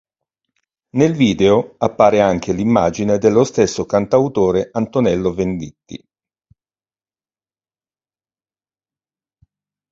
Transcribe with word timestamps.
Nel 0.95 1.13
video 1.13 1.75
appare 1.77 2.21
anche 2.21 2.53
l'immagine 2.53 3.19
dello 3.19 3.43
stesso 3.43 3.85
cantautore 3.85 4.69
Antonello 4.71 5.31
Venditti. 5.31 6.03